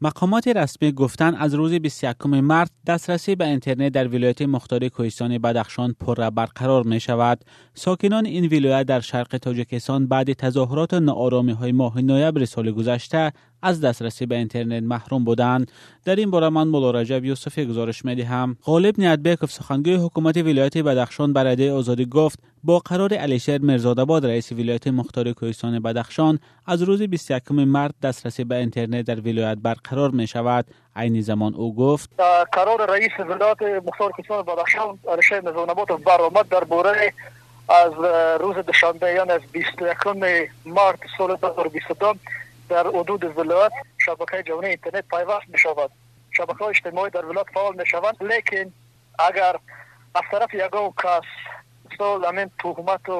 [0.00, 5.96] مقامات رسمی گفتن از روز 21 مارس دسترسی به اینترنت در ولایت مختار کوهستان بدخشان
[6.00, 7.44] پر برقرار می شود.
[7.74, 13.32] ساکنان این ولایت در شرق تاجیکستان بعد تظاهرات و ناآرامی های ماه نوامبر سال گذشته
[13.66, 15.70] از دسترسی به اینترنت محروم بودند.
[16.04, 21.32] در این باره من مولا رجب یوسفی گزارش هم غالب نیتبکف سخنگوی حکومت ولایت بدخشان
[21.32, 27.42] برده آزادی گفت با قرار علیشیر مرزادآباد رئیس ولایت مختار کوهستان بدخشان از روز 21
[27.52, 32.10] مارس دسترسی به اینترنت در ولایت برقرار می شود عین زمان او گفت.
[32.52, 37.12] قرار رئیس ولایت مختار کوهستان بدخشان علیشیر مرزادآباد برآمد در باره
[37.68, 37.92] از
[38.40, 39.96] روز دوشنبه یعنی از 21
[40.66, 42.14] مارس سال 2022
[42.72, 45.90] дар ҳудуди вилоят шабакаи ҷавонии интернет пайваст мешавад.
[46.36, 48.68] Шабакаҳои иҷтимоӣ дар вилоят фаъол мешаванд лекин
[49.28, 49.54] агар
[50.18, 51.26] аз тарафи ягон кас
[51.96, 53.16] сол ҳамин туҳмату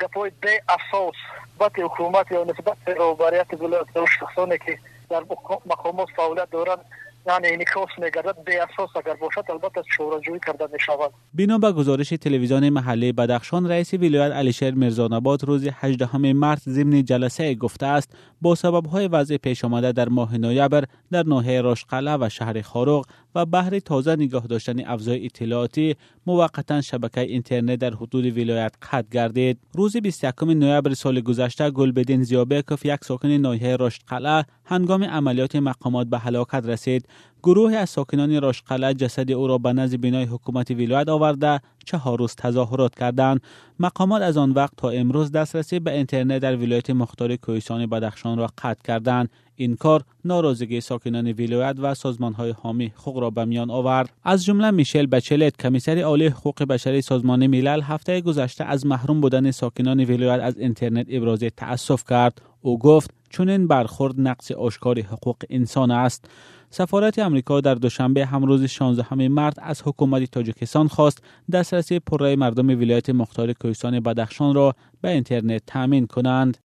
[0.00, 1.18] гапҳои беасос
[1.64, 3.88] нисбати ҳукумат ё нисбати робарияти вилоят
[4.18, 5.22] шахсоне ки дар
[5.70, 6.82] мақомот фаъолият доранд
[7.26, 12.08] یعنی انعکاس میگردد به اساس اگر باشد البته شوراجویی کرده می شود بنا به گزارش
[12.08, 18.54] تلویزیون محلی بدخشان رئیس ولایت علیشیر مرزانآباد روز 18 مارس ضمن جلسه گفته است با
[18.54, 23.46] سبب های وضع پیش آمده در ماه نوامبر در ناحیه راشقله و شهر خاروق و
[23.46, 29.58] بهر تازه نگاه داشتن افزای اطلاعاتی موقتا شبکه اینترنت در حدود ولایت قطع گردید.
[29.74, 36.18] روز 21 نوامبر سال گذشته گلبدین زیابکوف یک ساکن ناحیه راشقله هنگام عملیات مقامات به
[36.18, 37.08] هلاکت رسید.
[37.42, 42.34] گروه از ساکنان راشقله جسد او را به نزد بینای حکومت ولایت آورده چهار روز
[42.34, 43.40] تظاهرات کردند.
[43.80, 48.46] مقامات از آن وقت تا امروز دسترسی به اینترنت در ولایت مختار کوهستان بدخشان را
[48.58, 49.30] قطع کردند.
[49.56, 54.12] این کار ناراضگی ساکنان ولایت و سازمان های حامی حقوق را به میان آورد.
[54.24, 59.50] از جمله میشل بچلت کمیسر عالی حقوق بشری سازمان ملل هفته گذشته از محروم بودن
[59.50, 62.40] ساکنان ولایت از اینترنت ابراز تاسف کرد.
[62.64, 66.24] او گفت چون این برخورد نقص آشکار حقوق انسان است.
[66.70, 73.10] سفارت امریکا در دوشنبه همروز 16 مارس از حکومت تاجیکستان خواست دسترسی پررای مردم ولایت
[73.10, 76.58] مختار کوهستان بدخشان را به اینترنت تامین کنند.